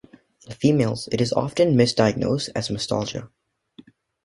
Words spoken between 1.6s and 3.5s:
misdiagnosed as mastalgia.